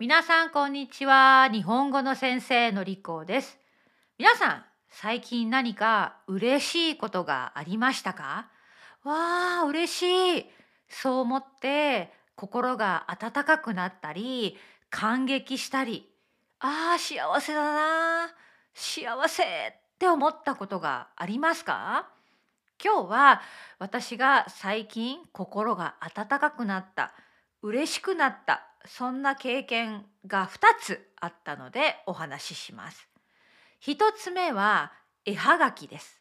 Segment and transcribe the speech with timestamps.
[0.00, 1.50] 皆さんこんにちは。
[1.52, 3.58] 日本語の先生のりこです。
[4.16, 8.48] 皆さん最近何か嬉しいことがありましたか？
[9.04, 10.46] わあ嬉しい。
[10.88, 14.56] そう思って心が温かくなったり
[14.88, 16.08] 感激したり。
[16.60, 18.30] ああ幸せだな。
[18.72, 19.46] 幸せっ
[19.98, 22.08] て思ったことがありますか？
[22.82, 23.42] 今日は
[23.78, 27.12] 私が最近心が温かくなった。
[27.62, 33.08] 嬉しくなったそんな経験が2つあったのでお話しします。
[33.82, 34.92] 1つ目は
[35.24, 36.20] 絵はがきです。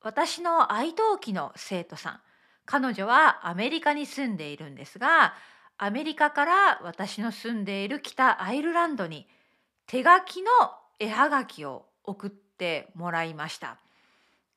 [0.00, 2.20] 私の愛登記の生徒さん
[2.66, 5.34] 彼女はアメリカに住んでいるんですが
[5.76, 9.26] アメリカから私の住んでいる北アイルランドに
[9.86, 10.50] 手書きの
[10.98, 13.78] 絵はがきを送ってもらいました。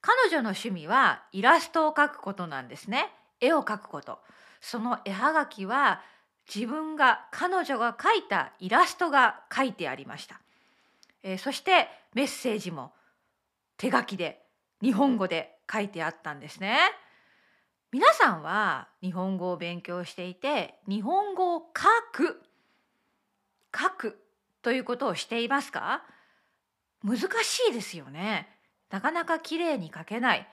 [0.02, 3.12] 彼女の趣味はイラストを描くことなんですね。
[3.42, 4.20] 絵を描くこと。
[4.62, 6.02] その絵はがきは
[6.54, 10.40] 自分が彼女が描いたイラストが書いてありました。
[11.24, 12.94] えー、そしてメッセージも
[13.78, 14.42] 手書きで
[14.82, 16.80] 日本語で書いてあったんですね。
[17.92, 22.42] 皆さんは日本語を勉強していて日本語を書く
[23.78, 24.20] 書く
[24.62, 26.04] ということをしていますか？
[27.04, 28.50] 難しいですよね。
[28.90, 30.48] なかなか綺麗に書けない。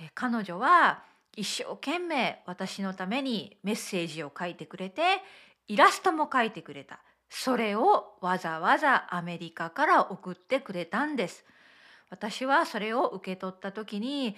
[0.00, 1.02] え彼女は
[1.36, 5.02] 一生懸命私のためにメッセージを書いてくれて
[5.66, 7.00] イラストも書いてくれた。
[7.30, 11.44] それをわざわざアメリカから送ってくれたんです。
[12.10, 14.36] 私はそれを受け取った時に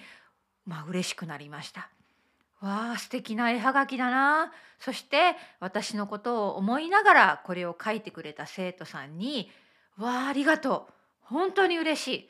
[0.65, 1.89] まあ嬉しくなりました。
[2.61, 4.53] わあ素敵な絵はがきだな。
[4.79, 9.51] そして私のことを思いながらこれを書いてくれた生徒さんに
[9.97, 10.93] 「わあありがとう。
[11.21, 12.29] 本当に嬉しい。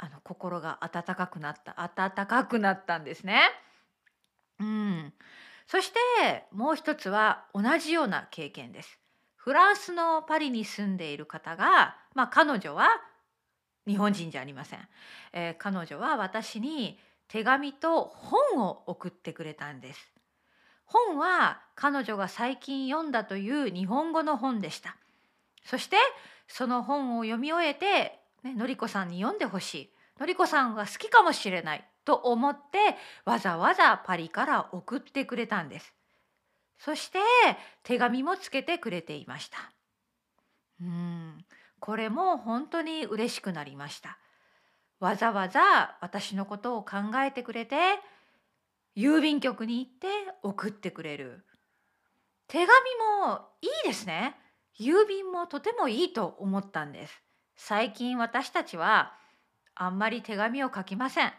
[0.00, 3.42] あの心が温かくなった温かくなったんですね。
[4.60, 5.12] うん、
[5.66, 8.98] そしてもう一つは同じような経験です。
[9.36, 12.88] フランスのパリに住んでいる方が、まあ、彼女は
[13.86, 14.80] 日本人じゃありません、
[15.32, 16.98] えー、彼女は私に
[17.28, 20.12] 手紙と本を送ってくれたんです。
[20.84, 24.96] 本は彼女が最近読んだという日本語の本でした。
[25.64, 25.96] そして
[26.46, 29.90] その本を読み終えてね、のりこさんに読んでほしい。
[30.18, 35.94] のりこさんが好きかもしれないと思ってわざわざパリから送ってくれたんです。
[36.78, 37.18] そして
[37.82, 39.58] 手紙もつけてくれていました。
[40.80, 41.44] うん。
[41.80, 44.18] これも本当に嬉しくなりました。
[45.00, 47.76] わざわざ私のことを考えてくれて
[48.96, 50.08] 郵便局に行って
[50.42, 51.44] 送ってくれる。
[52.48, 52.70] 手紙
[53.22, 54.36] もいいですね。
[54.80, 57.27] 郵便もとてもいいと思ったんです。
[57.60, 59.12] 最近私たちは
[59.74, 61.32] あんまり手紙を書きません。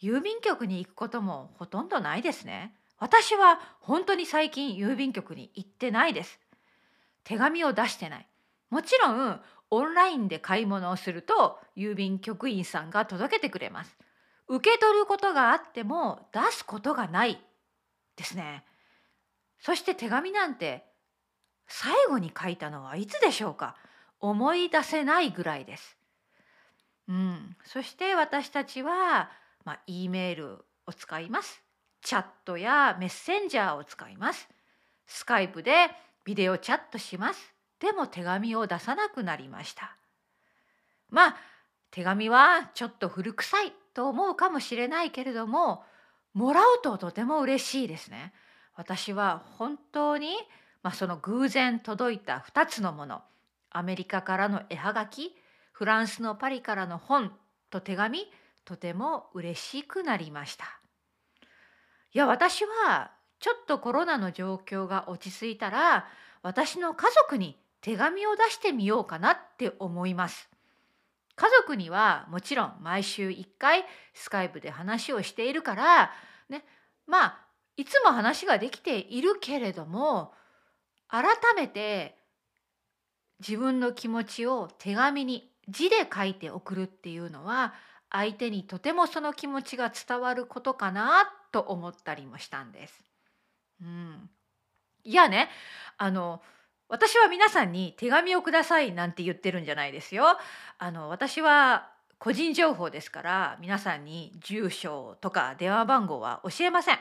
[0.00, 2.72] 郵便局に行くこともほとんどないですね。
[2.98, 6.38] 私は本当に最近郵便局に行ってないです。
[7.24, 8.26] 手紙を出してない。
[8.70, 13.98] もちろんオンラインで買い物をすると郵便局員さんが届けてくれます。
[14.46, 17.44] 受け取ることがあっても出すことがない
[18.16, 18.64] ですね。
[19.58, 20.84] そして手紙なんて
[21.66, 23.74] 最後に書いたのはいつでしょうか？
[24.20, 25.96] 思い出せないぐらいです。
[27.08, 29.30] うん、そして私たちは、
[29.64, 31.62] まあ、E メールを使います。
[32.02, 34.48] チャットやメッセンジャーを使います。
[35.06, 35.88] スカイプで
[36.24, 37.54] ビデオチャットします。
[37.80, 39.96] でも手紙を出さなくなりました。
[41.10, 41.36] まあ
[41.90, 45.82] 手紙はちょっと古臭いと思うかもしれないけれども
[46.34, 48.32] もらうととても嬉しいですね。
[48.74, 50.34] 私は本当に、
[50.82, 53.22] まあ、その偶然届いた2つのもの
[53.70, 55.34] アメリカからの絵はがき
[55.72, 57.32] フランスのパリからの本
[57.70, 58.26] と手紙
[58.64, 60.64] とても嬉しくなりました。
[62.12, 66.06] いや私はちょっとコロナの状況が落ち着いたら
[66.42, 70.48] 私の家族に手紙を出してみようかなって思います。
[71.36, 76.10] 家族にはもちろん毎週1回スカイプで話をしているから
[76.48, 76.64] ね
[77.06, 77.38] まあ
[77.76, 80.32] いつも話ができているけれども
[81.06, 82.17] 改めて
[83.40, 87.74] 自分の気持ちを手紙に字で書いて送るっていうのは
[88.10, 93.04] 相手にとてもその気持ちが伝わることかなと思ったりもしたんです。
[93.82, 94.30] うん、
[95.04, 95.50] いやね
[95.98, 96.42] あの
[96.88, 100.38] 私は皆さんに手紙をくださいなんて言ってるんじゃないですよ。
[100.78, 106.98] あの私は個人情報ですから皆さんに住所とか電話番号は教えません。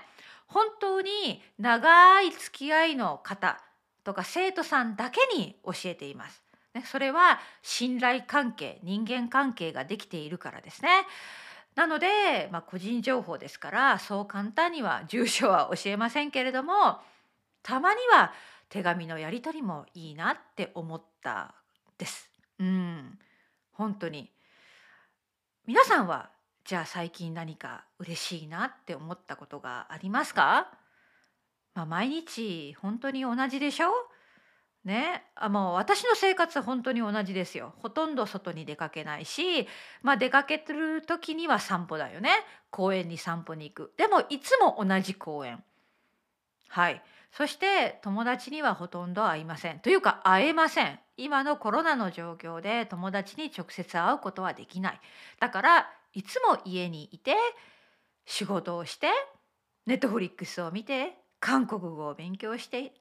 [0.47, 3.61] 本当に長い付き合いの方
[4.07, 6.41] とか生徒さんだけに教えています。
[6.73, 10.89] ね、それは信頼関係人間関係ができているからですね。
[11.75, 17.01] なので、まあ、個人情報ですからそう簡単には住所は教えませんけれども
[17.61, 18.31] たまには
[18.69, 21.53] 手紙のやり取りもいいなって思った
[21.97, 22.31] です。
[22.59, 23.19] うん
[23.73, 24.31] 本当に
[25.65, 26.29] 皆さんは
[26.63, 30.71] じゃあ最近何か嬉しいなって思ったことがありますか、
[31.77, 33.91] まあ、毎日本当に同じでしょ？
[34.83, 37.75] ね、あもう私の生活本当に同じですよ。
[37.83, 39.67] ほとんど外に出かけないし、
[40.01, 42.31] まあ、出かけてる時には散歩だよね。
[42.71, 43.93] 公園に散歩に行く。
[43.95, 45.63] でもいつも同じ公園。
[46.69, 47.03] はい。
[47.31, 49.79] そして友達にはほとんど会いません。
[49.79, 50.99] というか会えません。
[51.15, 55.01] 今のコロナの状況で友達に直接会うことはできない。
[55.39, 57.35] だからいつも家にいて
[58.25, 59.09] 仕事をして
[59.85, 62.93] ネットフリックスを見て韓国語を勉強して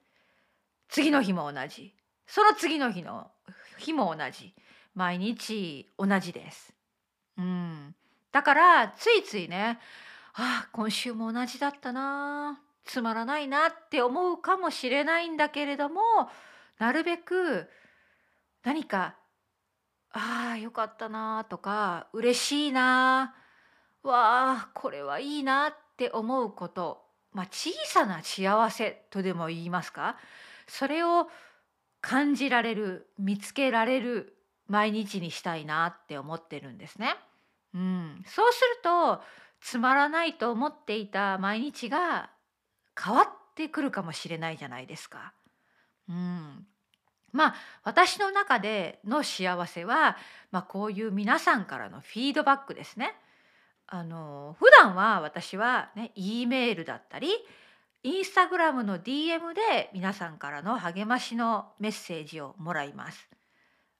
[0.89, 1.93] 次の日も同じ。
[2.25, 3.31] その次の日の
[3.77, 4.53] 日も同じ。
[4.93, 6.73] 毎日同じです。
[7.37, 7.95] うん、
[8.31, 9.79] だからついついね
[10.33, 16.01] ああ今週も同じだったなつまらないなって思うかもしれないんだけれども
[16.79, 17.69] なるべく
[18.63, 19.15] 何か
[20.11, 23.35] ああよかったなとか嬉しいな
[24.01, 27.01] わあこれはいいなって思うこと、
[27.37, 30.17] まあ、小さな幸せとでも言いますか？
[30.67, 31.29] それを
[32.01, 34.35] 感じられる見つけられる
[34.67, 37.15] 毎日にしたいなって思ってるんですね。
[37.75, 39.21] うん、そうすると
[39.61, 42.31] つまらないと思っていた毎日が
[42.99, 45.33] 変わってくるかもしれないじゃないですか。
[46.09, 46.65] うん、
[47.33, 50.17] まあ私の中での幸せは、
[50.49, 53.13] まあ、こういう皆さんからのフィードバックですね。
[53.87, 57.29] あの普段は私はね E メールだったり
[58.03, 63.27] インスタグラムの DM で皆さんからの励ましのメッセージをもらいます。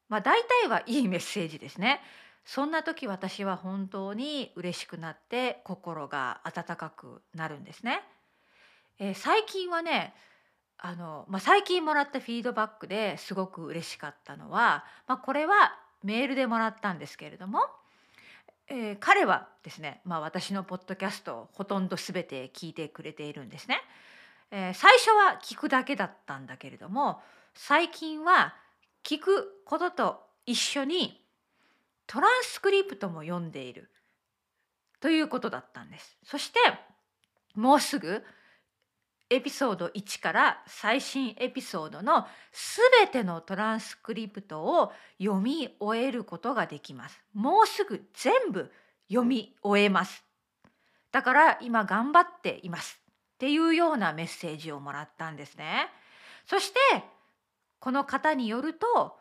[0.10, 2.01] まあ大体はいいメッセージですね。
[2.45, 8.01] そんな時私は本当に嬉しくなって心が温かくなるんですね。
[9.00, 10.13] えー、最近はね
[10.78, 17.60] あの、まあ、最近もらったフィードバックですごく嬉しかったのは、まあ、これはメールでもらったんですけれども
[18.69, 23.80] えー、彼はですね、まあ、私のポッドキャストをほとんど全て聞いてくれているんですね。
[24.52, 27.22] えー、最初は聞くだけだったんだけれども
[27.54, 28.56] 最近は
[29.04, 31.22] 聞くことと一緒に
[32.06, 33.90] トランスクリプトも読んでいる
[35.02, 36.18] ということだったんです。
[36.24, 36.60] そして
[37.56, 38.24] もうすぐ
[39.29, 47.21] エピソード1から最新エピソードのすべてのトランスクリプトを読み終えることができます。
[47.33, 48.71] もうすぐ全部
[49.09, 50.24] 読み終えます。
[51.12, 53.01] だから今頑張っています
[53.35, 55.89] っていうようなメッセージをもらったんですね。
[56.45, 57.03] そして
[57.79, 59.18] この方によると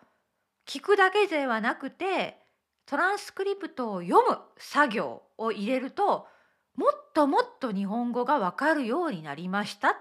[0.66, 2.38] 聞くだけではなくて
[2.86, 6.28] トランスクリプトを読む作業を入れると
[6.76, 9.96] もっともっと日本語がわかるようになりました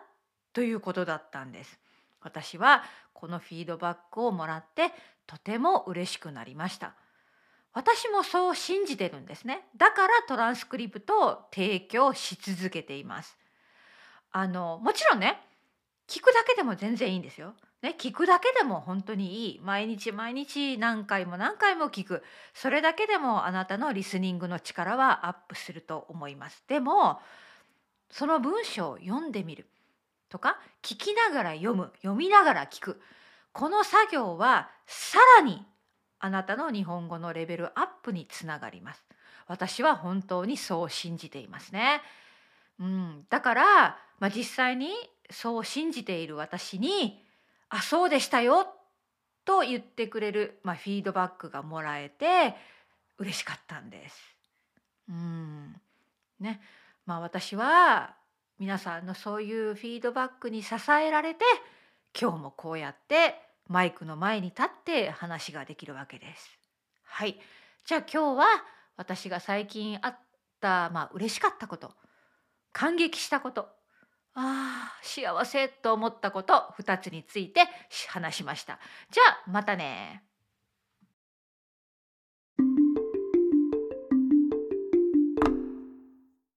[0.53, 1.79] ということだったんです。
[2.21, 2.83] 私は
[3.13, 4.91] このフィードバックをもらって
[5.27, 6.95] とても嬉しくなりました。
[7.73, 9.67] 私もそう信じてるんですね。
[9.77, 13.37] だからトランスクリプトを提供し続けています。
[14.31, 15.41] あのもちろんね
[16.07, 17.55] 聞くだけでも全然いいんですよ。
[17.81, 19.59] ね、聞くだけでも本当にいい。
[19.61, 22.23] 毎日毎日何回も何回も聞く。
[22.53, 26.63] それだけでもあなたのリスニングの力はアップすると思います。
[26.67, 27.19] でも
[28.09, 29.67] その文章を読んでみる。
[30.29, 31.91] とか聞きながら読む。
[31.97, 33.01] 読みながら聞く。
[33.51, 35.65] この作業はさらに
[36.19, 39.03] あなたの日本語のレベルアップにつながります。
[39.47, 42.01] 私は本当にそう信じていますね。
[42.79, 43.63] うん、だから、
[44.19, 44.89] まあ、実際に
[45.29, 47.23] そう信じている私に
[47.69, 48.67] あそうでしたよ
[49.43, 52.55] と言ってくれる、まあ、フィードバックがもらえて
[53.17, 54.19] 嬉しかったんです。
[55.09, 55.75] うん
[56.39, 56.61] ね
[57.05, 58.15] まあ、私は
[58.57, 61.45] 皆さんのそういうフィードバックに支えられて
[62.19, 63.35] 今日もこうやって
[63.67, 66.57] マイクの前に立って話ができるわけです。
[67.03, 67.39] はい、
[67.85, 68.45] じゃあ今日は
[68.97, 70.17] 私が最近あっ
[70.61, 71.91] た、まあ嬉しかったこと
[72.71, 73.69] 感激したこと
[74.35, 77.61] あ幸せと思ったこと2つについて
[78.09, 78.79] 話しました。
[79.11, 80.23] じゃあまたね。